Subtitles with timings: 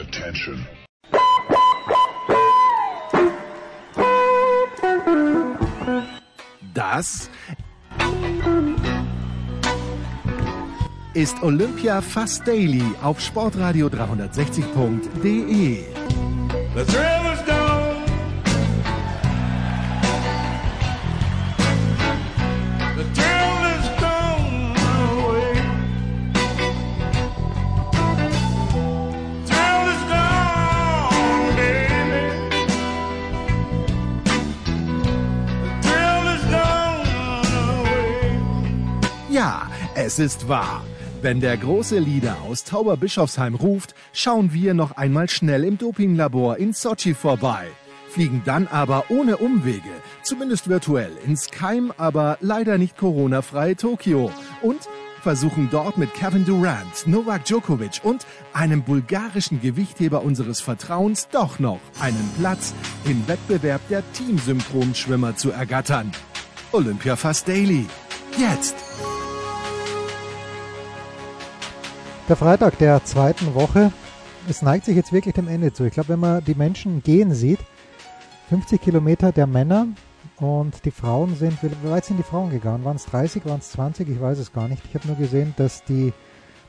[0.00, 0.64] Attention.
[6.72, 7.28] Das
[11.14, 15.84] ist Olympia Fast Daily auf sportradio360.de.
[40.08, 40.86] es ist wahr.
[41.20, 46.72] Wenn der große Leader aus Tauberbischofsheim ruft, schauen wir noch einmal schnell im Dopinglabor in
[46.72, 47.66] Sochi vorbei.
[48.08, 54.30] Fliegen dann aber ohne Umwege, zumindest virtuell, ins Keim, aber leider nicht Corona-freie Tokio.
[54.62, 54.88] Und
[55.20, 61.80] versuchen dort mit Kevin Durant, Novak Djokovic und einem bulgarischen Gewichtheber unseres Vertrauens doch noch
[62.00, 62.72] einen Platz
[63.04, 66.12] im Wettbewerb der Teamsynchronschwimmer zu ergattern.
[66.72, 67.84] Olympia Fast Daily.
[68.38, 68.74] Jetzt.
[72.28, 73.90] Der Freitag der zweiten Woche.
[74.50, 75.84] Es neigt sich jetzt wirklich dem Ende zu.
[75.84, 77.58] Ich glaube, wenn man die Menschen gehen sieht,
[78.50, 79.86] 50 Kilometer der Männer
[80.36, 82.84] und die Frauen sind, wie weit sind die Frauen gegangen?
[82.84, 84.10] Waren es 30, waren es 20?
[84.10, 84.82] Ich weiß es gar nicht.
[84.84, 86.12] Ich habe nur gesehen, dass die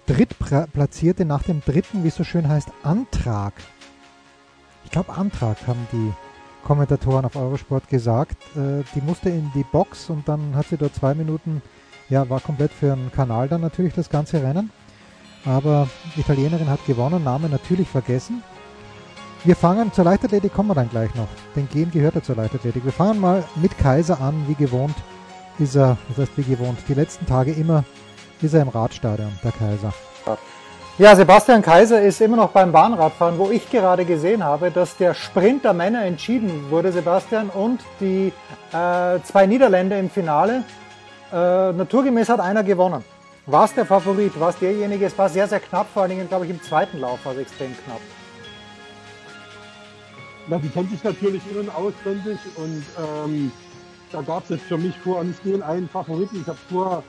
[0.05, 3.51] Drittplatzierte nach dem dritten, wie es so schön heißt, Antrag.
[4.85, 6.13] Ich glaube, Antrag haben die
[6.63, 8.37] Kommentatoren auf Eurosport gesagt.
[8.55, 11.61] Äh, die musste in die Box und dann hat sie dort zwei Minuten,
[12.07, 14.71] ja, war komplett für einen Kanal dann natürlich das ganze Rennen.
[15.45, 18.43] Aber die Italienerin hat gewonnen, Name natürlich vergessen.
[19.45, 21.27] Wir fangen zur Leichtathletik, kommen wir dann gleich noch.
[21.55, 22.83] Denn Gehen gehört ja zur Leichtathletik.
[22.83, 24.95] Wir fangen mal mit Kaiser an, wie gewohnt
[25.59, 27.83] ist er, das heißt wie gewohnt, die letzten Tage immer
[28.41, 29.93] ist er im Radstadion, der Kaiser.
[30.97, 35.13] Ja, Sebastian Kaiser ist immer noch beim Bahnradfahren, wo ich gerade gesehen habe, dass der
[35.13, 38.33] Sprint der Männer entschieden wurde, Sebastian, und die
[38.73, 40.63] äh, zwei Niederländer im Finale.
[41.31, 43.03] Äh, naturgemäß hat einer gewonnen.
[43.51, 44.39] War es der Favorit?
[44.39, 45.07] War es derjenige?
[45.07, 47.39] Es war sehr, sehr knapp, vor allen Dingen, glaube ich, im zweiten Lauf war es
[47.39, 48.01] extrem knapp.
[50.47, 52.83] Na, die kennt sich natürlich in- und auswendig und
[53.25, 53.51] ähm,
[54.11, 56.41] da gab es jetzt für mich vorher nicht den einen Favoriten.
[56.41, 57.03] Ich habe vorher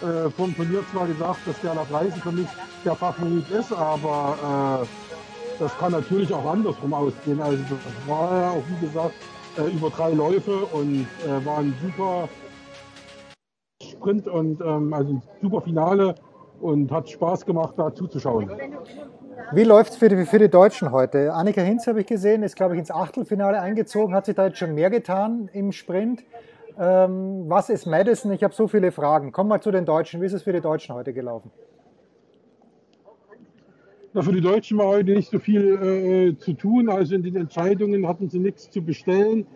[0.00, 2.48] äh, vor dem Turnier zwar gesagt, dass der nach Reisen für mich
[2.82, 7.38] der Favorit ist, aber äh, das kann natürlich auch andersrum ausgehen.
[7.42, 9.14] Also das war ja auch, wie gesagt,
[9.58, 12.30] äh, über drei Läufe und äh, war ein super
[14.06, 16.14] Sprint und ähm, also ein super Finale
[16.60, 18.50] und hat Spaß gemacht, da zuzuschauen.
[19.52, 21.32] Wie läuft es für die, für die Deutschen heute?
[21.32, 24.14] Annika Hinz habe ich gesehen, ist, glaube ich, ins Achtelfinale eingezogen.
[24.14, 26.24] Hat sich da jetzt schon mehr getan im Sprint?
[26.78, 28.32] Ähm, was ist Madison?
[28.32, 29.32] Ich habe so viele Fragen.
[29.32, 30.20] Komm mal zu den Deutschen.
[30.20, 31.50] Wie ist es für die Deutschen heute gelaufen?
[34.12, 36.88] Na, für die Deutschen war heute nicht so viel äh, zu tun.
[36.88, 39.46] Also in den Entscheidungen hatten sie nichts zu bestellen.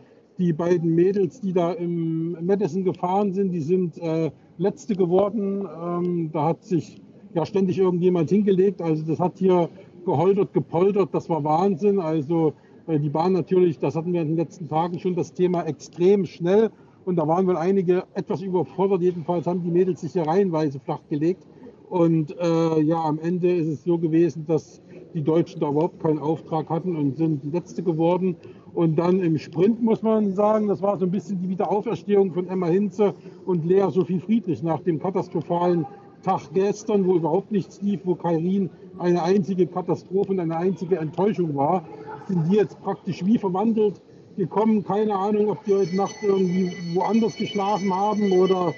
[0.41, 5.69] Die beiden Mädels, die da im Madison gefahren sind, die sind äh, letzte geworden.
[5.69, 7.03] Ähm, da hat sich
[7.35, 8.81] ja ständig irgendjemand hingelegt.
[8.81, 9.69] Also das hat hier
[10.07, 11.11] geholtert, gepoltert.
[11.13, 12.01] Das war Wahnsinn.
[12.01, 12.55] Also
[12.87, 16.25] äh, die Bahn natürlich, das hatten wir in den letzten Tagen schon das Thema extrem
[16.25, 16.71] schnell.
[17.05, 19.03] Und da waren wohl einige etwas überfordert.
[19.03, 21.47] Jedenfalls haben die Mädels sich hier reihenweise flachgelegt.
[21.91, 24.81] Und äh, ja, am Ende ist es so gewesen, dass
[25.13, 28.37] die Deutschen da überhaupt keinen Auftrag hatten und sind Letzte geworden.
[28.75, 32.49] Und dann im Sprint muss man sagen, das war so ein bisschen die Wiederauferstehung von
[32.49, 33.15] Emma Hinze
[33.47, 35.87] und Lea Sophie Friedrich nach dem katastrophalen
[36.23, 41.55] Tag gestern, wo überhaupt nichts lief, wo Kairin eine einzige Katastrophe und eine einzige Enttäuschung
[41.57, 41.83] war,
[42.29, 44.01] sind die jetzt praktisch wie verwandelt
[44.37, 44.85] gekommen.
[44.85, 48.75] Keine Ahnung, ob die heute Nacht irgendwie woanders geschlafen haben oder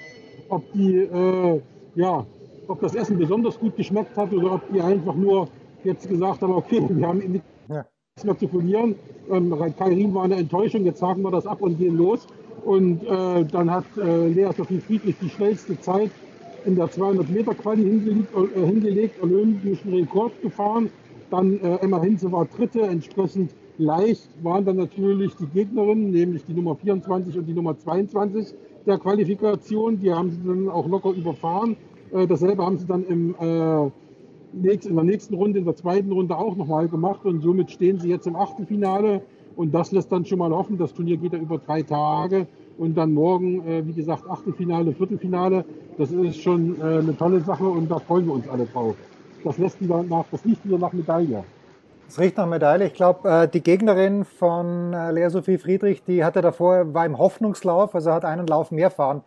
[0.49, 1.61] ob die äh,
[1.95, 2.25] ja,
[2.69, 5.49] ob das Essen besonders gut geschmeckt hat oder ob die einfach nur
[5.85, 7.52] jetzt gesagt haben, okay, wir haben nichts
[8.25, 8.95] Mehr zu verlieren.
[9.31, 12.27] Ähm, Kairin war eine Enttäuschung, jetzt sagen wir das ab und gehen los.
[12.63, 16.11] Und äh, dann hat äh, Lea Sophie Friedrich die schnellste Zeit
[16.67, 20.91] in der 200 Meter Quali hingelegt, äh, hingelegt olympischen Rekord gefahren.
[21.31, 26.53] Dann äh, Emma Hinze war dritte, entsprechend leicht waren dann natürlich die Gegnerinnen, nämlich die
[26.53, 28.55] Nummer 24 und die Nummer 22
[28.87, 29.99] der Qualifikation.
[29.99, 31.77] Die haben sie dann auch locker überfahren.
[32.13, 33.91] Äh, dasselbe haben sie dann im, äh,
[34.53, 38.09] in der nächsten Runde, in der zweiten Runde auch nochmal gemacht und somit stehen sie
[38.09, 39.23] jetzt im Achtelfinale.
[39.57, 40.79] Und das lässt dann schon mal hoffen.
[40.79, 42.47] Das Turnier geht ja über drei Tage
[42.79, 45.65] und dann morgen, äh, wie gesagt, Achtelfinale, Viertelfinale.
[45.99, 48.97] Das ist schon äh, eine tolle Sache und da freuen wir uns alle drauf.
[49.45, 51.45] Das lässt wieder nach, das riecht wieder nach Medaille.
[52.09, 52.87] Es riecht nach Medaille.
[52.87, 57.19] Ich glaube, äh, die Gegnerin von äh, Lea Sophie Friedrich, die hatte davor, war im
[57.19, 59.23] Hoffnungslauf, also hat einen Lauf mehr fahren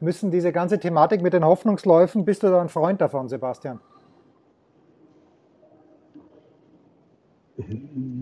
[0.00, 0.30] müssen.
[0.30, 3.80] Diese ganze Thematik mit den Hoffnungsläufen, bist du da ein Freund davon, Sebastian?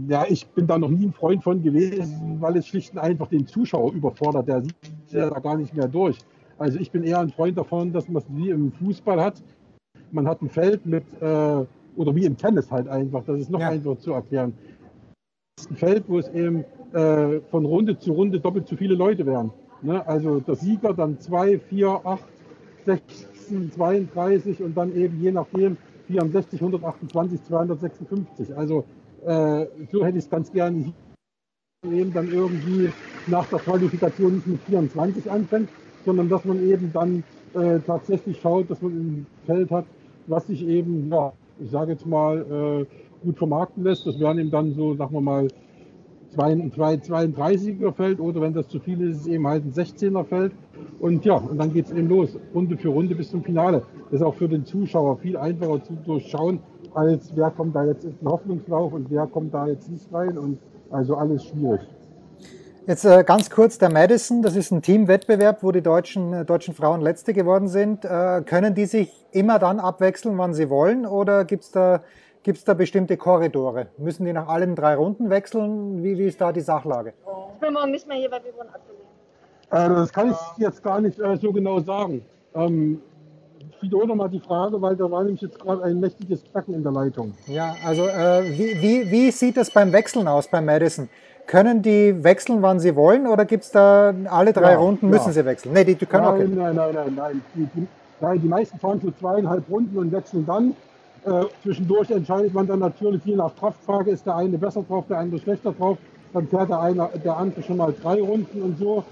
[0.08, 3.26] Ja, ich bin da noch nie ein Freund von gewesen, weil es schlicht und einfach
[3.28, 4.46] den Zuschauer überfordert.
[4.48, 4.74] Der sieht
[5.10, 6.18] ja da gar nicht mehr durch.
[6.58, 9.42] Also ich bin eher ein Freund davon, dass man es wie im Fußball hat.
[10.12, 11.64] Man hat ein Feld mit, äh,
[11.96, 13.70] oder wie im Tennis halt einfach, das ist noch Ja.
[13.70, 14.52] einfacher zu erklären.
[15.68, 19.50] Ein Feld, wo es eben äh, von Runde zu Runde doppelt so viele Leute wären.
[19.82, 20.06] Ne?
[20.06, 22.22] Also der Sieger, dann 2, 4, 8,
[22.86, 25.76] 16, 32 und dann eben je nachdem
[26.06, 28.56] 64, 128, 256.
[28.56, 28.84] Also
[29.26, 30.92] äh, so hätte ich es ganz gerne
[31.90, 32.90] eben dann irgendwie
[33.26, 35.68] nach der Qualifikation nicht mit 24 anfängt,
[36.04, 37.24] sondern dass man eben dann
[37.54, 39.84] äh, tatsächlich schaut, dass man ein Feld hat,
[40.26, 41.32] was sich eben, ja,
[41.62, 44.06] ich sage jetzt mal, äh, gut vermarkten lässt.
[44.06, 45.48] Das wären eben dann so, sagen wir mal,
[46.30, 49.64] zwei- ein zwei- 32er Feld oder wenn das zu viel ist, ist es eben halt
[49.64, 50.52] ein 16er Feld.
[51.00, 53.82] Und ja, und dann geht es eben los, Runde für Runde bis zum Finale.
[54.10, 56.60] Das ist auch für den Zuschauer viel einfacher zu durchschauen,
[56.94, 60.38] als wer kommt da jetzt in den Hoffnungslauf und wer kommt da jetzt nicht rein.
[60.38, 60.58] Und
[60.90, 61.80] also alles schwierig.
[62.86, 66.74] Jetzt äh, ganz kurz der Madison, das ist ein Teamwettbewerb, wo die deutschen, äh, deutschen
[66.74, 68.04] Frauen Letzte geworden sind.
[68.04, 72.02] Äh, können die sich immer dann abwechseln, wann sie wollen oder gibt's da,
[72.42, 73.86] gibt's da bestimmte Korridore?
[73.96, 76.02] Müssen die nach allen drei Runden wechseln?
[76.02, 77.14] Wie, wie ist da die Sachlage?
[77.54, 79.04] Ich bin morgen nicht mehr hier, weil wir wurden abgelehnt.
[79.70, 82.22] Äh, das kann ich jetzt gar nicht äh, so genau sagen.
[82.54, 83.00] Ähm,
[83.84, 86.92] wiederhole nochmal die Frage, weil da war nämlich jetzt gerade ein mächtiges Knacken in der
[86.92, 87.34] Leitung.
[87.46, 91.08] Ja, also äh, wie, wie, wie sieht das beim Wechseln aus beim Madison?
[91.46, 95.12] Können die wechseln, wann sie wollen oder gibt's da alle drei Ja, Runden ja.
[95.12, 95.74] müssen sie wechseln?
[95.74, 96.48] Nee, die, die können Nein, okay.
[96.48, 97.42] nein, nein, nein, nein.
[97.54, 97.86] Die, die,
[98.20, 98.40] nein.
[98.40, 100.74] Die meisten fahren so zweieinhalb Runden und wechseln dann.
[101.26, 105.18] Äh, zwischendurch entscheidet man dann natürlich, je nach Kraftfrage, ist der eine besser drauf, der
[105.18, 105.98] andere schlechter drauf.
[106.32, 109.04] Dann fährt der, eine, der andere schon mal drei Runden und so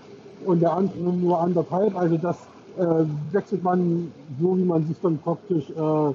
[0.45, 1.95] und der andere nur anderthalb.
[1.97, 2.37] Also das
[2.79, 6.15] äh, wechselt man so, wie man sich dann praktisch äh,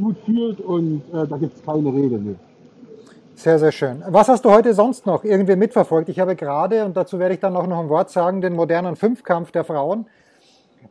[0.00, 2.18] gut fühlt und äh, da gibt es keine Regel.
[2.18, 2.34] Nee.
[3.34, 4.02] Sehr, sehr schön.
[4.08, 6.08] Was hast du heute sonst noch irgendwie mitverfolgt?
[6.08, 8.96] Ich habe gerade, und dazu werde ich dann auch noch ein Wort sagen, den modernen
[8.96, 10.06] Fünfkampf der Frauen,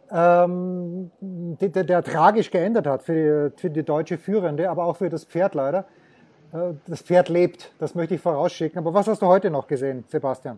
[0.09, 4.95] ähm, der, der, der tragisch geändert hat für die, für die deutsche Führende, aber auch
[4.95, 5.85] für das Pferd leider.
[6.53, 8.79] Äh, Das Pferd lebt, das möchte ich vorausschicken.
[8.79, 10.57] Aber was hast du heute noch gesehen, Sebastian?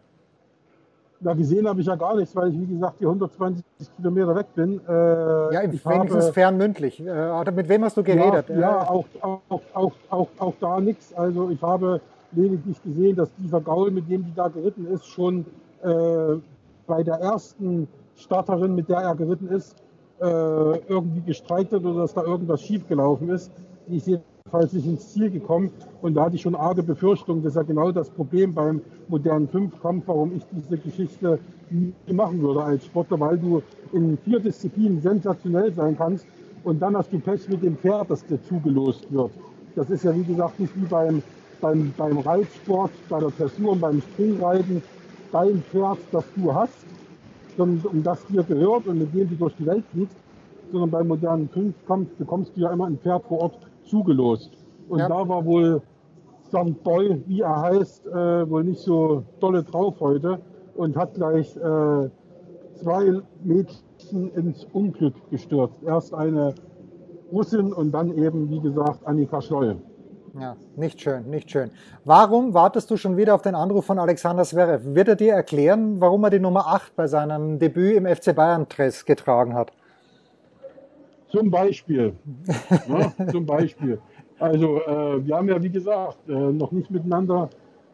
[1.22, 3.64] Da gesehen habe ich ja gar nichts, weil ich, wie gesagt, die 120
[3.98, 4.80] Kilometer weg bin.
[4.88, 7.06] Äh, Ja, ich wenigstens habe- fernmündlich.
[7.06, 8.48] Äh, mit wem hast du geredet?
[8.50, 9.40] Ja, ja auch, auch,
[9.74, 11.14] auch, auch, auch da nichts.
[11.14, 12.00] Also ich habe
[12.32, 15.46] lediglich gesehen, dass dieser Gaul, mit dem die da geritten ist, schon
[15.84, 16.36] äh,
[16.88, 19.76] bei der ersten Starterin, mit der er geritten ist,
[20.22, 23.52] äh, irgendwie gestreikt hat oder dass da irgendwas schiefgelaufen ist.
[23.88, 24.08] Die ist
[24.40, 25.72] jedenfalls nicht ins Ziel gekommen.
[26.02, 27.44] Und da hatte ich schon arge Befürchtungen.
[27.44, 31.40] Das ist ja genau das Problem beim modernen Fünfkampf, warum ich diese Geschichte
[31.70, 33.62] nie machen würde als Sportler, weil du
[33.94, 36.26] in vier Disziplinen sensationell sein kannst
[36.64, 39.32] und dann hast du Pech mit dem Pferd, das dir zugelost wird.
[39.76, 41.22] Das ist ja wie gesagt nicht wie beim,
[41.62, 44.82] beim, beim Reitsport, bei der Dressur und beim Springreiten
[45.32, 46.86] dein Pferd, das du hast,
[47.56, 50.18] sondern um das dir gehört und mit dem du durch die Welt fliegst,
[50.72, 54.52] sondern beim modernen Fünfkampf bekommst du ja immer ein Pferd vor Ort zugelost.
[54.88, 55.10] Und Ja.
[55.10, 55.82] da war wohl
[56.48, 56.84] St.
[56.84, 60.40] Boy, wie er heißt, äh, wohl nicht so dolle drauf heute
[60.76, 62.10] und hat gleich äh,
[62.82, 65.76] zwei Mädchen ins Unglück gestürzt.
[65.86, 66.56] Erst eine
[67.32, 69.78] Russin und dann eben, wie gesagt, Annika Schleue.
[70.40, 71.72] Ja, nicht schön, nicht schön.
[72.06, 74.96] Warum wartest du schon wieder auf den Anruf von Alexander Zverev?
[74.96, 78.68] Wird er dir erklären, warum er die Nummer 8 bei seinem Debüt im FC Bayern
[78.70, 79.72] Dress getragen hat?
[81.30, 82.14] Zum Beispiel.
[82.88, 84.00] ja, zum Beispiel.
[84.40, 87.50] Also, äh, wir haben ja, wie gesagt, äh, noch nicht miteinander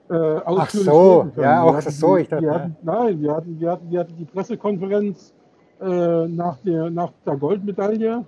[0.10, 1.44] äh, ausführlich so, reden können.
[1.44, 4.00] ja, Wir auch hatten so, ich dachte, wir hatten, Nein, wir hatten, wir, hatten, wir
[4.00, 5.34] hatten die Pressekonferenz
[5.82, 8.24] äh, nach, der, nach der Goldmedaille.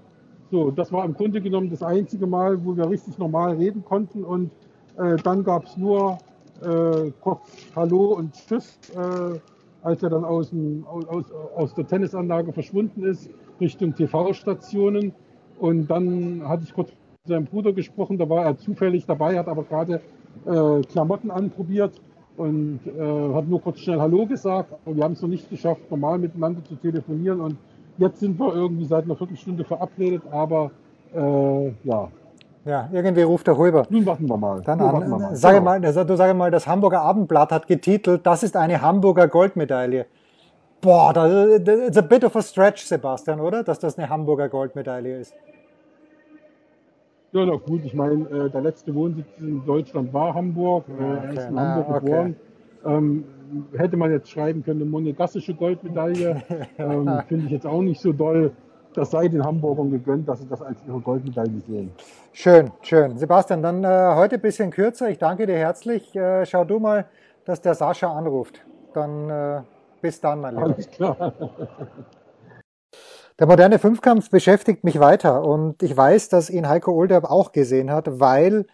[0.50, 4.24] So, das war im Grunde genommen das einzige Mal, wo wir richtig normal reden konnten.
[4.24, 4.52] Und
[4.98, 6.18] äh, dann gab es nur
[6.64, 7.42] äh, kurz
[7.76, 9.40] Hallo und Tschüss, äh,
[9.84, 15.14] als er dann aus, dem, aus, aus der Tennisanlage verschwunden ist, Richtung TV-Stationen.
[15.60, 19.48] Und dann hatte ich kurz mit seinem Bruder gesprochen, da war er zufällig dabei, hat
[19.48, 20.02] aber gerade
[20.46, 21.94] äh, Klamotten anprobiert
[22.38, 24.72] und äh, hat nur kurz schnell Hallo gesagt.
[24.86, 27.42] Aber wir haben es noch nicht geschafft, normal miteinander zu telefonieren.
[27.42, 27.58] Und
[27.98, 30.70] jetzt sind wir irgendwie seit einer Viertelstunde verabredet, aber
[31.16, 32.08] äh, ja,
[32.66, 33.88] Ja, irgendwie ruft der Huber.
[33.90, 34.62] nun warten wir mal.
[34.62, 35.22] Dann Nun warten wir an.
[35.22, 35.36] mal.
[35.36, 35.66] Sage Genau.
[35.72, 40.06] mal, das- du sage mal, das Hamburger Abendblatt hat getitelt, das ist eine Hamburger Goldmedaille.
[40.82, 43.64] Boah, das, das it's a bit of a stretch, Sebastian, oder?
[43.64, 45.34] Dass das eine Hamburger Goldmedaille ist.
[47.34, 50.86] Ja, na gut, ich meine, äh, der letzte Wohnsitz in Deutschland war Hamburg.
[50.88, 51.38] Äh, er okay.
[51.38, 52.06] ist in Ah, Hamburg okay.
[52.06, 52.36] geboren.
[52.86, 53.26] Ähm,
[53.76, 56.42] hätte man jetzt schreiben können, eine monegassische Goldmedaille.
[56.78, 58.52] ähm, Finde ich jetzt auch nicht so doll.
[58.94, 61.92] das sei den Hamburgern gegönnt, dass sie das als ihre Goldmedaille sehen.
[62.32, 63.18] Schön, schön.
[63.18, 65.10] Sebastian, dann äh, heute ein bisschen kürzer.
[65.10, 66.16] Ich danke dir herzlich.
[66.16, 67.06] Äh, schau du mal,
[67.46, 68.66] dass der Sascha anruft.
[68.94, 69.62] Dann äh,
[70.02, 70.66] bis dann, mein Lieber.
[70.68, 71.34] Alles klar.
[73.40, 77.92] Der moderne Fünfkampf beschäftigt mich weiter und ich weiß, dass ihn Heiko Olderb auch gesehen
[77.92, 78.66] hat, weil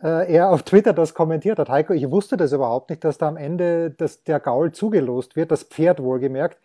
[0.00, 1.68] äh, er auf Twitter das kommentiert hat.
[1.68, 5.50] Heiko, ich wusste das überhaupt nicht, dass da am Ende dass der Gaul zugelost wird,
[5.50, 6.58] das Pferd wohlgemerkt.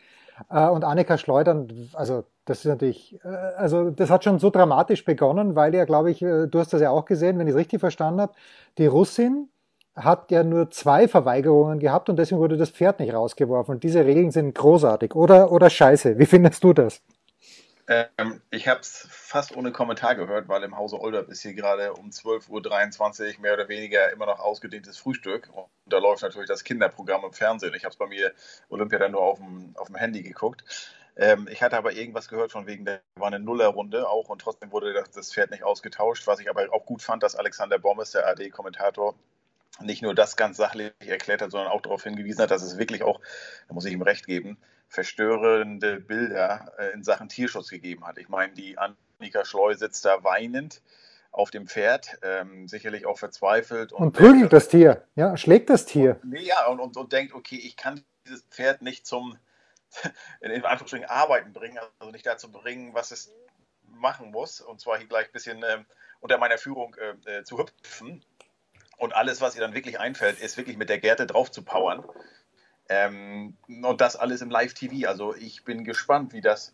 [0.50, 5.03] Äh, und Annika Schleudern, also das ist natürlich, äh, also das hat schon so dramatisch
[5.03, 7.59] begonnen, weil ja, glaube ich, äh, du hast das ja auch gesehen, wenn ich es
[7.59, 8.33] richtig verstanden habe,
[8.77, 9.50] die Russin
[9.97, 13.75] hat ja nur zwei Verweigerungen gehabt und deswegen wurde das Pferd nicht rausgeworfen.
[13.75, 15.15] Und diese Regeln sind großartig.
[15.15, 16.19] Oder, oder scheiße.
[16.19, 17.01] Wie findest du das?
[17.89, 21.93] Ähm, ich habe es fast ohne Kommentar gehört, weil im Hause Olderb ist hier gerade
[21.93, 25.49] um 12.23 Uhr mehr oder weniger immer noch ausgedehntes Frühstück.
[25.53, 27.73] Und da läuft natürlich das Kinderprogramm im Fernsehen.
[27.75, 28.33] Ich habe es bei mir
[28.69, 30.65] Olympia dann nur auf dem, auf dem Handy geguckt.
[31.15, 34.71] Ähm, ich hatte aber irgendwas gehört von wegen, da war eine Nullerrunde auch und trotzdem
[34.71, 36.27] wurde das, das Pferd nicht ausgetauscht.
[36.27, 39.15] Was ich aber auch gut fand, dass Alexander Bommes, der AD-Kommentator,
[39.81, 43.03] nicht nur das ganz sachlich erklärt hat, sondern auch darauf hingewiesen hat, dass es wirklich
[43.03, 43.19] auch,
[43.67, 44.57] da muss ich ihm recht geben,
[44.88, 48.17] verstörende Bilder äh, in Sachen Tierschutz gegeben hat.
[48.17, 50.81] Ich meine, die Annika Schleu sitzt da weinend
[51.31, 53.91] auf dem Pferd, ähm, sicherlich auch verzweifelt.
[53.91, 56.19] Und, und prügelt das Tier, ja, schlägt das Tier.
[56.24, 59.38] Und, ja, und, und, und denkt, okay, ich kann dieses Pferd nicht zum,
[60.41, 63.31] in Anführungsstrichen, Arbeiten bringen, also nicht dazu bringen, was es
[63.84, 65.86] machen muss, und zwar hier gleich ein bisschen ähm,
[66.19, 68.24] unter meiner Führung äh, äh zu hüpfen.
[68.97, 72.03] Und alles, was ihr dann wirklich einfällt, ist wirklich mit der Gerte drauf zu powern.
[72.89, 75.07] Ähm, und das alles im Live-TV.
[75.07, 76.73] Also ich bin gespannt, wie das,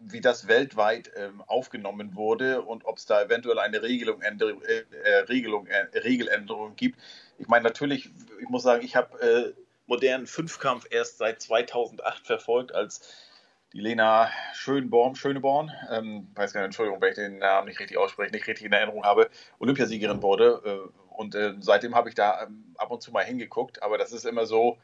[0.00, 5.16] wie das weltweit ähm, aufgenommen wurde und ob es da eventuell eine Regelung, äh, äh,
[5.28, 6.98] Regelung, äh, Regeländerung gibt.
[7.38, 9.52] Ich meine, natürlich, ich muss sagen, ich habe äh,
[9.86, 13.00] modernen Fünfkampf erst seit 2008 verfolgt, als
[13.72, 17.98] die Lena Schönborn, Schöneborn, ähm, weiß gar nicht, Entschuldigung, wenn ich den Namen nicht richtig
[17.98, 20.90] ausspreche, nicht richtig in Erinnerung habe, Olympiasiegerin wurde.
[21.10, 24.24] Und äh, seitdem habe ich da ähm, ab und zu mal hingeguckt, aber das ist
[24.24, 24.78] immer so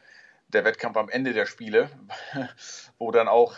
[0.48, 1.90] der Wettkampf am Ende der Spiele,
[2.98, 3.54] wo dann auch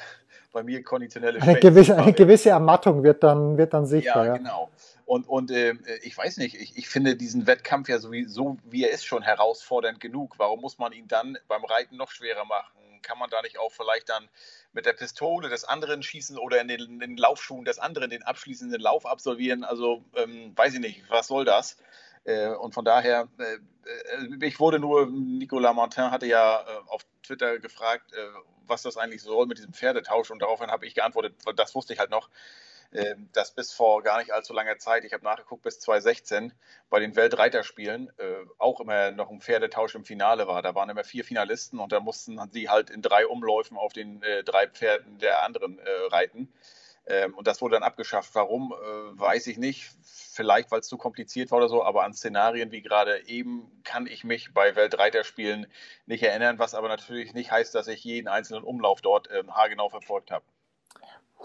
[0.53, 4.25] bei mir konditionelle eine gewisse, eine gewisse Ermattung wird dann, wird dann sichtbar.
[4.25, 4.37] Ja, ja.
[4.39, 4.71] genau.
[5.05, 8.91] Und, und äh, ich weiß nicht, ich, ich finde diesen Wettkampf ja sowieso, wie er
[8.91, 10.35] ist, schon herausfordernd genug.
[10.39, 12.75] Warum muss man ihn dann beim Reiten noch schwerer machen?
[13.03, 14.29] Kann man da nicht auch vielleicht dann
[14.73, 18.23] mit der Pistole des anderen schießen oder in den, in den Laufschuhen des anderen den
[18.23, 19.65] abschließenden Lauf absolvieren?
[19.65, 21.79] Also ähm, weiß ich nicht, was soll das?
[22.25, 27.59] Äh, und von daher, äh, äh, ich wurde nur, Nicolas Martin hatte ja auf Twitter
[27.59, 28.13] gefragt,
[28.67, 30.31] was das eigentlich soll mit diesem Pferdetausch.
[30.31, 32.29] Und daraufhin habe ich geantwortet, das wusste ich halt noch,
[33.33, 36.55] dass bis vor gar nicht allzu langer Zeit, ich habe nachgeguckt, bis 2016
[36.89, 38.11] bei den Weltreiterspielen
[38.57, 40.63] auch immer noch ein Pferdetausch im Finale war.
[40.63, 44.23] Da waren immer vier Finalisten und da mussten sie halt in drei Umläufen auf den
[44.47, 45.79] drei Pferden der anderen
[46.11, 46.51] reiten.
[47.09, 48.35] Ähm, und das wurde dann abgeschafft.
[48.35, 49.91] Warum, äh, weiß ich nicht.
[50.03, 54.07] Vielleicht, weil es zu kompliziert war oder so, aber an Szenarien wie gerade eben kann
[54.07, 55.67] ich mich bei Weltreiterspielen
[56.07, 59.89] nicht erinnern, was aber natürlich nicht heißt, dass ich jeden einzelnen Umlauf dort ähm, haargenau
[59.89, 60.45] verfolgt habe.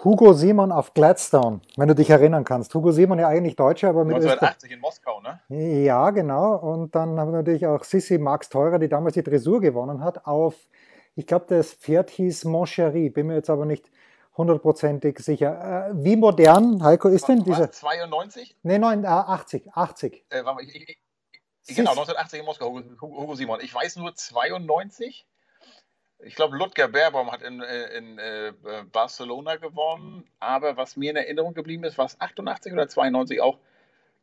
[0.03, 2.73] Hugo Simon auf Gladstone, wenn du dich erinnern kannst.
[2.75, 5.39] Hugo Simon ja eigentlich Deutscher, aber mit 1980 Öster in Moskau, ne?
[5.85, 6.55] Ja, genau.
[6.55, 10.25] Und dann haben wir natürlich auch Sissi Max Teurer, die damals die Dressur gewonnen hat,
[10.25, 10.55] auf,
[11.15, 13.89] ich glaube, das Pferd hieß Moncherie, bin mir jetzt aber nicht
[14.37, 15.89] hundertprozentig sicher.
[15.89, 17.71] Äh, wie modern, Heiko, ist denn dieser?
[17.71, 18.55] 92?
[18.63, 19.71] Nee, nein, äh, 80.
[19.73, 20.25] 80.
[20.29, 20.99] Äh, ich, ich,
[21.65, 23.59] ich, genau, 1980 in Moskau, Hugo, Hugo, Simon.
[23.61, 25.25] Ich weiß nur 92.
[26.25, 28.53] Ich glaube, Ludger Baerbaum hat in, äh, in, in äh,
[28.91, 30.29] Barcelona gewonnen.
[30.39, 33.59] Aber was mir in Erinnerung geblieben ist, war es 88 oder 92 auch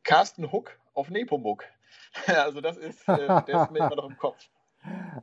[0.02, 1.64] Carsten Huck auf Nepomuk.
[2.26, 4.48] also das ist, äh, der ist mir immer noch im Kopf.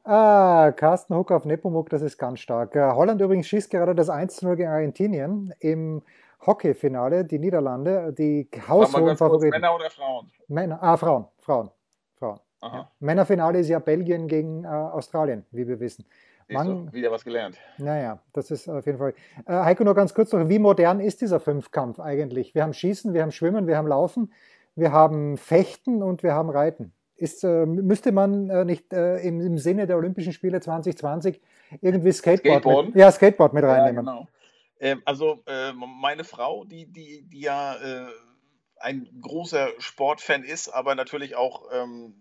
[0.04, 2.76] Ah, Carsten Huck auf Nepomuk, das ist ganz stark.
[2.76, 6.04] Äh, Holland übrigens schießt gerade das 1-0 gegen Argentinien im
[6.46, 9.50] Hockeyfinale, die Niederlande, die haushohen Favoriten.
[9.50, 10.32] Männer oder Frauen?
[10.48, 11.72] Männer, ah, Frauen, Frauen,
[12.16, 12.40] Frauen.
[12.62, 12.92] Ja.
[13.00, 16.06] Männerfinale ist ja Belgien gegen äh, Australien, wie wir wissen.
[16.50, 17.58] Man, wieder was gelernt.
[17.78, 19.14] Naja, das ist auf jeden Fall.
[19.46, 22.56] Äh, Heiko, nur ganz kurz noch, wie modern ist dieser Fünfkampf eigentlich?
[22.56, 24.32] Wir haben Schießen, wir haben Schwimmen, wir haben Laufen,
[24.76, 26.94] wir haben Fechten und wir haben Reiten.
[27.18, 31.42] Ist, äh, müsste man äh, nicht äh, im, im, Sinne der Olympischen Spiele 2020
[31.82, 32.86] irgendwie Skateboard, Skateboard?
[32.88, 34.06] Mit, ja, Skateboard mit reinnehmen?
[34.06, 34.28] Ja, genau.
[34.80, 38.08] Ähm, also äh, meine Frau, die, die, die ja äh,
[38.80, 42.14] ein großer Sportfan ist, aber natürlich auch ähm,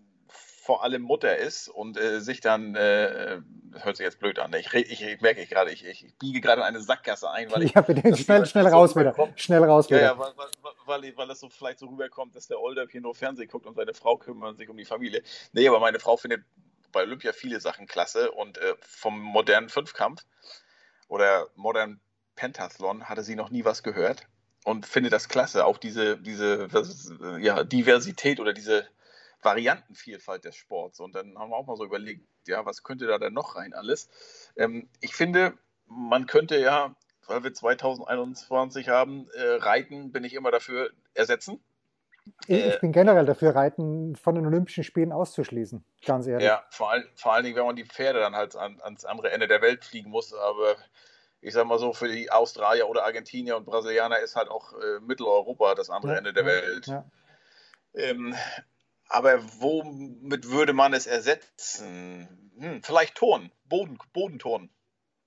[0.67, 3.39] vor allem Mutter ist und äh, sich dann, äh,
[3.71, 6.41] das hört sich jetzt blöd an, ich, ich, ich merke ich gerade, ich, ich, biege
[6.41, 7.73] gerade in eine Sackgasse ein, weil ich.
[7.73, 9.15] Ja, bitte, schnell, schnell raus so wieder.
[9.37, 10.01] Schnell raus wieder.
[10.01, 12.99] Ja, ja weil, weil, weil, weil das so vielleicht so rüberkommt, dass der Older hier
[12.99, 15.23] nur Fernsehen guckt und seine Frau kümmert sich um die Familie.
[15.53, 16.43] Nee, aber meine Frau findet
[16.91, 20.25] bei Olympia viele Sachen klasse und äh, vom modernen Fünfkampf
[21.07, 22.01] oder modernen
[22.35, 24.27] Pentathlon hatte sie noch nie was gehört
[24.65, 25.65] und finde das klasse.
[25.65, 26.67] Auch diese, diese
[27.39, 28.85] ja, Diversität oder diese
[29.41, 30.99] Variantenvielfalt des Sports.
[30.99, 33.73] Und dann haben wir auch mal so überlegt, ja, was könnte da denn noch rein
[33.73, 34.09] alles?
[34.55, 35.53] Ähm, ich finde,
[35.85, 36.95] man könnte ja,
[37.27, 41.63] weil wir 2021 haben, äh, Reiten bin ich immer dafür ersetzen.
[42.47, 46.45] Ich, Äh, bin generell dafür, Reiten von den Olympischen Spielen auszuschließen, ganz ehrlich.
[46.45, 49.31] Ja, vor, all, vor allen Dingen, wenn man die Pferde dann halt an, ans andere
[49.31, 50.33] Ende der Welt fliegen muss.
[50.33, 50.75] Aber
[51.39, 54.99] ich sag mal so, für die Australier oder Argentinier und Brasilianer ist halt auch äh,
[55.01, 56.87] Mitteleuropa das andere Ja, Ende der Welt.
[56.87, 57.05] Ja.
[57.93, 58.35] Ähm,
[59.09, 62.27] aber womit würde man es ersetzen?
[62.57, 64.69] Hm, vielleicht Turnen, Boden, Bodenturnen.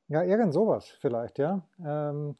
[0.08, 1.62] Ja, irgend sowas vielleicht, ja.
[1.84, 2.36] Ähm,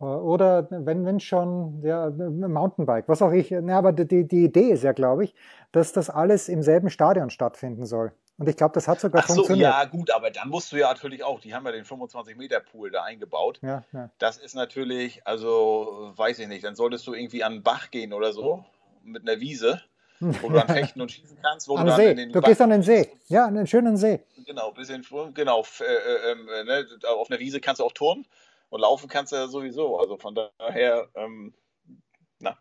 [0.00, 3.50] äh, oder wenn, wenn schon, ja, Mountainbike, was auch ich.
[3.50, 5.34] Na, aber die, die Idee ist ja, glaube ich,
[5.72, 8.12] dass das alles im selben Stadion stattfinden soll.
[8.38, 9.70] Und ich glaube, das hat sogar Ach so, funktioniert.
[9.70, 13.02] ja, gut, aber dann musst du ja natürlich auch, die haben ja den 25-Meter-Pool da
[13.02, 13.60] eingebaut.
[13.62, 14.10] Ja, ja.
[14.18, 18.12] Das ist natürlich, also weiß ich nicht, dann solltest du irgendwie an den Bach gehen
[18.12, 18.62] oder so,
[19.02, 19.80] mit einer Wiese,
[20.20, 22.10] wo du dann fechten und schießen kannst, wo An du dann See.
[22.10, 23.10] in den Du gehst an den See.
[23.28, 24.20] Ja, an den schönen See.
[24.46, 25.04] Genau, bisschen
[25.34, 25.64] genau.
[25.80, 28.26] Äh, äh, äh, ne, auf einer Wiese kannst du auch turnen
[28.70, 29.98] und laufen kannst du ja sowieso.
[29.98, 31.54] Also von daher, ähm,
[32.38, 32.56] na.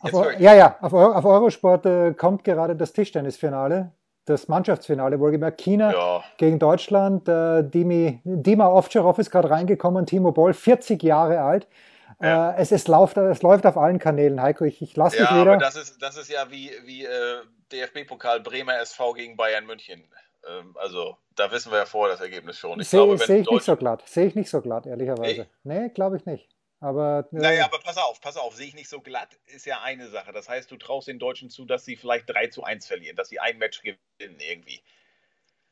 [0.00, 3.92] Auf, ja, ja, auf, auf Eurosport äh, kommt gerade das Tischtennisfinale,
[4.24, 7.28] das Mannschaftsfinale, wohlgemerkt China Ja, gegen Deutschland.
[7.28, 11.68] Äh, Dimi, Dima Ovtcharov ist gerade reingekommen, Timo Boll, 40 Jahre alt.
[12.20, 12.52] Ja.
[12.52, 14.64] Äh, es, es, läuft, es läuft auf allen Kanälen, Heiko.
[14.64, 15.52] Ich, ich lasse ja dich wieder.
[15.52, 17.42] aber das ist, das ist ja wie, wie äh,
[17.72, 20.04] DFB-Pokal Bremer SV gegen Bayern München.
[20.48, 22.80] Ähm, also da wissen wir ja vorher das Ergebnis schon.
[22.80, 24.02] Ich Sehe seh ich nicht so glatt.
[24.06, 25.46] Sehe ich nicht so glatt, ehrlicherweise.
[25.62, 26.48] Nee, glaube ich nicht.
[26.80, 29.82] Aber äh, Naja, aber pass auf, pass auf, sehe ich nicht so glatt, ist ja
[29.82, 30.32] eine Sache.
[30.32, 33.28] Das heißt, du traust den Deutschen zu, dass sie vielleicht 3 zu 1 verlieren, dass
[33.28, 34.82] sie ein Match gewinnen irgendwie.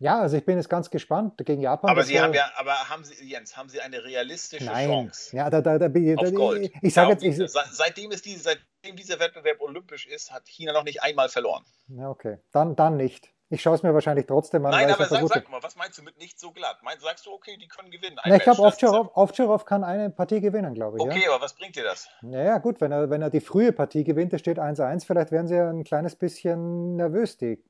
[0.01, 1.89] Ja, also ich bin jetzt ganz gespannt gegen Japan.
[1.91, 5.37] Aber sie haben ja, aber haben sie, Jens, haben sie eine realistische Nein, Chance?
[5.37, 6.63] ja, da, da, da, bin ich- auf da, Gold.
[6.63, 10.33] ich, ich sage Ja, jetzt, ich, se- seitdem, ist die, seitdem dieser Wettbewerb olympisch ist,
[10.33, 11.65] hat China noch nicht einmal verloren.
[11.89, 13.33] ja, okay, dann, dann nicht.
[13.53, 16.03] Ich schaue es mir wahrscheinlich trotzdem an, Nein, aber sag, sag mal, was meinst du
[16.05, 16.79] mit nicht so glatt?
[16.85, 18.17] Meinst, sagst du, okay, die können gewinnen?
[18.25, 21.05] Na, ich glaube, Ovtcharov, kann eine Partie gewinnen, glaube ich.
[21.05, 22.09] ja- Okay, aber was bringt dir das?
[22.23, 22.29] Ja?
[22.29, 25.49] Naja, gut, wenn er, wenn er die frühe Partie gewinnt, es steht 1-1, vielleicht werden
[25.49, 27.61] sie ja ein kleines bisschen nervös, die,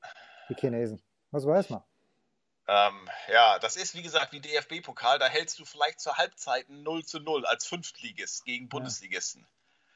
[0.49, 1.01] die Chinesen.
[1.31, 1.81] Was weiß man.
[2.73, 6.83] Ähm, ja, das ist wie gesagt wie DFB-Pokal, da hältst du vielleicht zur Halbzeit ein
[6.83, 9.45] 0 zu 0 als Fünftligist gegen Bundesligisten.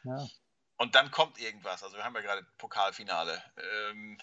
[0.03, 0.27] Ja.
[0.77, 1.83] Und dann kommt irgendwas.
[1.83, 3.41] Also wir haben ja gerade Pokalfinale.
[3.91, 4.17] Ähm,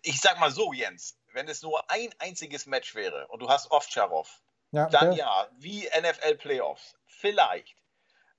[0.00, 3.70] ich sag mal so, Jens, wenn es nur ein einziges Match wäre und du hast
[3.70, 4.40] Ovtcharov,
[4.70, 6.96] Ja, dann der- ja, wie NFL-Playoffs.
[7.06, 7.76] Vielleicht.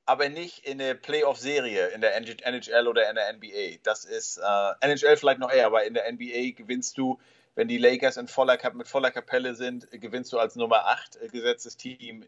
[0.06, 3.78] Aber nicht in der Playoff-Serie in der NHL oder in der NBA.
[3.84, 7.22] Das ist äh, NHL vielleicht noch eher, aber in der NBA gewinnst du,
[7.60, 11.76] wenn die Lakers in voller mit voller Kapelle sind, gewinnst du als Nummer 8 gesetztes
[11.76, 12.24] Team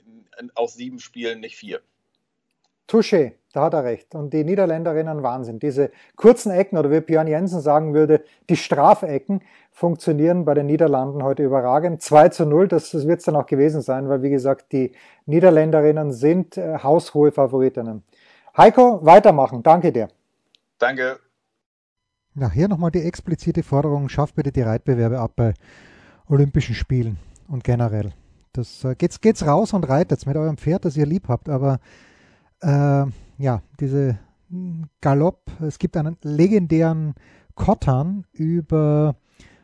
[0.56, 1.80] aus sieben Spielen, nicht vier.
[2.86, 4.14] Touché, da hat er recht.
[4.14, 5.60] Und die Niederländerinnen Wahnsinn.
[5.60, 9.42] Diese kurzen Ecken, oder wie Björn Jensen sagen würde, die Strafecken
[9.72, 12.02] funktionieren bei den Niederlanden heute überragend.
[12.02, 14.92] 2 zu 0, das, das wird es dann auch gewesen sein, weil wie gesagt, die
[15.28, 18.04] Niederländerinnen sind äh, haushohe Favoritinnen.
[18.58, 19.64] Heiko, weitermachen.
[19.64, 20.10] Danke dir.
[20.78, 21.22] Danke.
[22.34, 25.54] Ja, hier nochmal die explizite Forderung, schafft bitte die Reitbewerbe ab bei
[26.28, 27.18] Olympischen Spielen
[27.50, 28.14] und generell.
[28.54, 31.80] Das äh, geht's, geht's raus und reitet mit eurem Pferd, das ihr lieb habt, aber
[32.62, 33.06] äh,
[33.38, 34.18] ja, diese
[34.48, 37.16] mh, Galopp, es gibt einen legendären
[37.56, 39.16] Kottern über,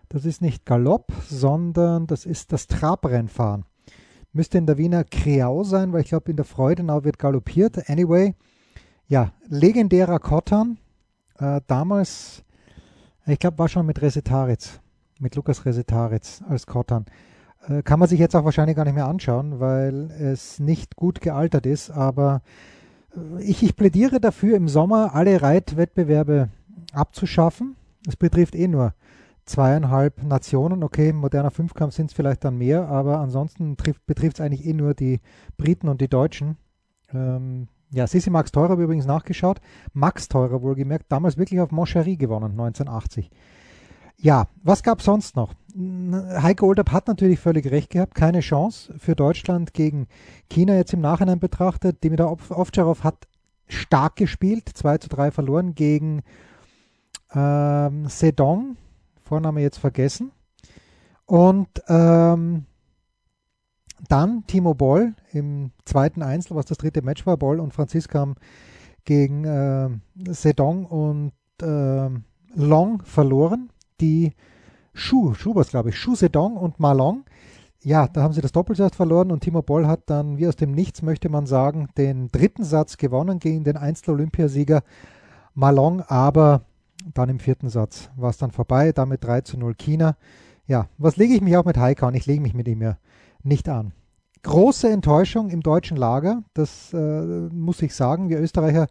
[0.10, 3.64] das ist nicht Galopp, sondern das ist das Trabrennfahren.
[4.34, 7.90] Müsste in der Wiener Kreau sein, weil ich glaube, in der Freudenau wird galoppiert.
[7.90, 8.36] Anyway,
[9.08, 10.80] ja, legendärer Kottern,
[11.40, 12.44] äh, damals,
[13.28, 14.80] ich glaube, war schon mit Resetaritz,
[15.20, 17.06] mit Lukas Resetaritz als Kottern.
[17.68, 21.22] Äh, kann man sich jetzt auch wahrscheinlich gar nicht mehr anschauen, weil es nicht gut
[21.22, 22.42] gealtert ist, aber
[23.16, 26.50] äh, ich, ich plädiere dafür, im Sommer alle Reitwettbewerbe
[26.94, 27.76] abzuschaffen.
[28.08, 28.94] Es betrifft eh nur
[29.46, 30.84] zweieinhalb Nationen.
[30.84, 34.94] Okay, moderner Fünfkampf sind es vielleicht dann mehr, aber ansonsten betrifft es eigentlich eh nur
[34.94, 35.20] die
[35.58, 36.58] Briten und die Deutschen.
[37.14, 39.60] Ähm, ja, Sissi Max Teurer habe übrigens nachgeschaut.
[39.94, 43.32] Max Teurer wohlgemerkt, damals wirklich auf Moncherie gewonnen, 1980.
[44.20, 45.54] Ja, was gab es sonst noch?
[45.76, 48.16] Heiko Olderb hat natürlich völlig recht gehabt.
[48.16, 50.08] Keine Chance für Deutschland gegen
[50.50, 52.04] China jetzt im Nachhinein betrachtet.
[52.04, 53.28] Dimitar Ovtcharov hat
[53.68, 56.24] stark gespielt, 2 zu 3 verloren gegen
[57.34, 58.78] ähm, Sedong,
[59.24, 60.32] Vorname jetzt vergessen.
[61.26, 62.66] Und ähm,
[64.08, 67.38] dann Timo Boll im zweiten Einzel, was das dritte Match war.
[67.38, 68.36] Boll und Franziska haben
[69.06, 69.90] gegen äh,
[70.32, 71.32] Sedong und
[71.62, 72.10] äh,
[72.56, 73.70] Long verloren.
[74.00, 74.34] Die
[74.94, 77.24] Schuh, es glaube ich, Schuh Sedong und Malong,
[77.84, 80.72] ja, da haben sie das Doppelsatz verloren und Timo Boll hat dann, wie aus dem
[80.72, 84.82] Nichts möchte man sagen, den dritten Satz gewonnen gegen den Einzel-Olympiasieger
[85.54, 86.62] Malong, aber
[87.14, 90.18] dann im vierten Satz war es dann vorbei, damit 3 zu 0 China.
[90.66, 92.16] Ja, was lege ich mich auch mit Heika an?
[92.16, 92.98] Ich lege mich mit ihm ja
[93.48, 93.94] nicht an.
[94.44, 98.30] Große Enttäuschung im deutschen Lager, das äh, muss ich sagen.
[98.30, 98.88] Wir Österreicher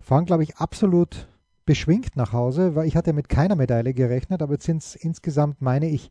[0.00, 1.28] fahren, glaube ich, absolut
[1.64, 5.60] beschwingt nach Hause, weil ich hatte mit keiner Medaille gerechnet, aber jetzt sind es insgesamt,
[5.60, 6.10] meine ich,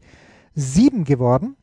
[0.53, 1.57] sieben geworden.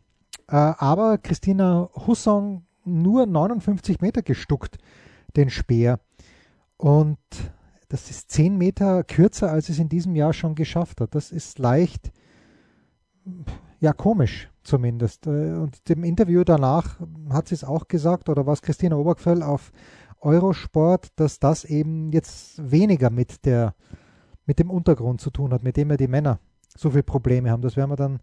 [0.48, 4.78] Äh, aber Christina Hussong nur 59 Meter gestuckt,
[5.36, 6.00] den Speer.
[6.76, 7.18] Und
[7.88, 11.14] das ist zehn Meter kürzer, als es in diesem Jahr schon geschafft hat.
[11.14, 12.12] Das ist leicht,
[13.80, 15.26] ja, komisch zumindest.
[15.26, 16.98] Äh, und im Interview danach
[17.30, 19.72] hat sie es auch gesagt, oder was Christina Obergfell auf
[20.20, 23.74] Eurosport, dass das eben jetzt weniger mit der
[24.46, 26.38] mit dem Untergrund zu tun hat, mit dem ja die Männer
[26.76, 27.62] so viele Probleme haben.
[27.62, 28.20] Das werden wir dann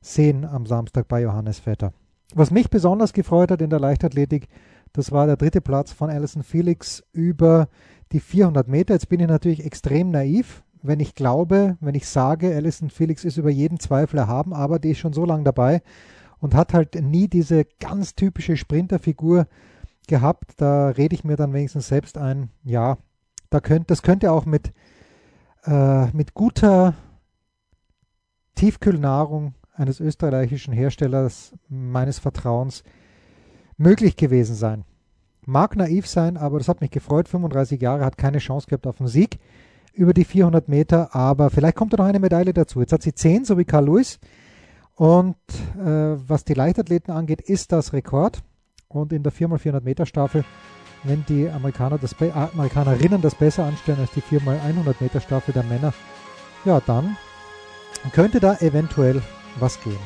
[0.00, 1.92] sehen am Samstag bei Johannes Vetter.
[2.34, 4.48] Was mich besonders gefreut hat in der Leichtathletik,
[4.92, 7.68] das war der dritte Platz von Alison Felix über
[8.12, 8.94] die 400 Meter.
[8.94, 13.38] Jetzt bin ich natürlich extrem naiv, wenn ich glaube, wenn ich sage, Alison Felix ist
[13.38, 15.82] über jeden Zweifel erhaben, aber die ist schon so lange dabei
[16.40, 19.46] und hat halt nie diese ganz typische Sprinterfigur
[20.06, 20.52] gehabt.
[20.58, 22.98] Da rede ich mir dann wenigstens selbst ein, ja,
[23.48, 24.74] da könnt, das könnte auch mit,
[25.64, 26.92] äh, mit guter
[28.54, 32.84] Tiefkühlnahrung eines österreichischen Herstellers meines Vertrauens
[33.78, 34.84] möglich gewesen sein.
[35.46, 37.26] Mag naiv sein, aber das hat mich gefreut.
[37.26, 39.38] 35 Jahre, hat keine Chance gehabt auf einen Sieg
[39.94, 42.80] über die 400 Meter, aber vielleicht kommt da noch eine Medaille dazu.
[42.80, 44.18] Jetzt hat sie 10, so wie Carl Lewis.
[44.96, 45.36] Und
[45.76, 48.42] äh, was die Leichtathleten angeht, ist das Rekord.
[48.88, 50.44] Und in der 4x400 Meter Staffel,
[51.02, 55.64] wenn die Amerikaner das äh, Amerikanerinnen das besser anstellen als die 4x100 Meter Staffel der
[55.64, 55.92] Männer,
[56.64, 57.16] ja, dann
[58.12, 59.22] könnte da eventuell
[59.58, 59.98] was gehen.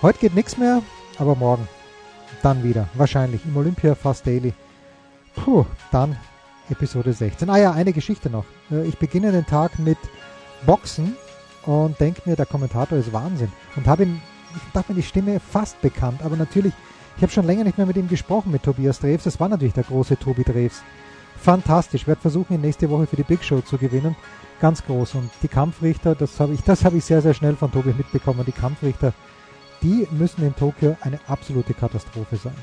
[0.00, 0.82] Heute geht nichts mehr,
[1.18, 1.68] aber morgen
[2.42, 2.88] dann wieder.
[2.94, 4.52] Wahrscheinlich im Olympia Fast Daily.
[5.34, 6.16] Puh, dann
[6.72, 7.48] Episode 16.
[7.48, 8.44] Ah ja, eine Geschichte noch.
[8.70, 9.98] Äh, ich beginne den Tag mit
[10.66, 11.16] Boxen
[11.64, 13.52] und denke mir, der Kommentator ist Wahnsinn.
[13.76, 14.20] Und habe ihm,
[14.54, 16.72] ich dachte mir, die Stimme fast bekannt, aber natürlich
[17.16, 19.24] ich habe schon länger nicht mehr mit ihm gesprochen, mit Tobias Drews.
[19.24, 20.82] Das war natürlich der große Tobi Drews.
[21.40, 22.06] Fantastisch.
[22.06, 24.16] Werde versuchen, ihn nächste Woche für die Big Show zu gewinnen.
[24.60, 25.14] Ganz groß.
[25.14, 28.44] Und die Kampfrichter, das habe ich, das habe ich sehr, sehr schnell von Tobi mitbekommen.
[28.46, 29.12] Die Kampfrichter,
[29.82, 32.54] die müssen in Tokio eine absolute Katastrophe sein.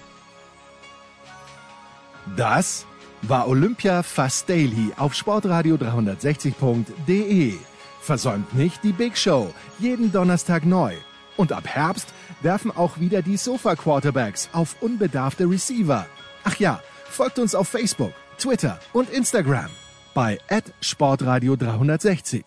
[2.36, 2.86] Das
[3.24, 7.54] war Olympia Fast Daily auf Sportradio 360.de.
[8.02, 9.54] Versäumt nicht die Big Show.
[9.80, 10.96] Jeden Donnerstag neu.
[11.38, 16.06] Und ab Herbst werfen auch wieder die Sofa-Quarterbacks auf unbedarfte Receiver.
[16.44, 19.70] Ach ja, folgt uns auf Facebook, Twitter und Instagram
[20.14, 20.38] bei
[20.82, 22.44] Sportradio 360.